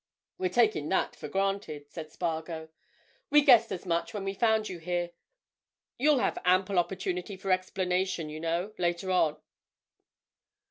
[0.39, 2.69] "We're taking that for granted," said Spargo.
[3.29, 5.11] "We guessed as much when we found you here.
[5.99, 9.37] You'll have ample opportunity for explanation, you know, later on."